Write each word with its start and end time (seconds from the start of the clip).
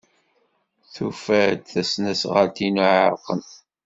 Tufa-d 0.93 1.61
tasnasɣalt-inu 1.71 2.81
iɛerqen. 2.87 3.41